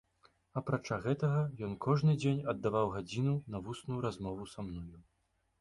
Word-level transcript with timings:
Апрача 0.61 0.97
гэтага, 1.03 1.43
ён 1.67 1.75
кожны 1.87 2.15
дзень 2.23 2.41
аддаваў 2.53 2.91
гадзіну 2.97 3.37
на 3.57 3.63
вусную 3.69 3.99
размову 4.07 4.53
са 4.57 4.69
мною. 4.73 4.97